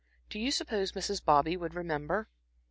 Do 0.31 0.39
you 0.39 0.49
suppose 0.49 0.93
Mrs. 0.93 1.23
Bobby 1.23 1.55
would 1.55 1.75
remember?" 1.75 2.27